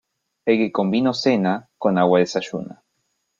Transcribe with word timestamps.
El 0.47 0.57
que 0.57 0.71
con 0.71 0.89
vino 0.89 1.13
cena, 1.13 1.69
con 1.77 1.99
agua 1.99 2.17
desayuna. 2.21 2.81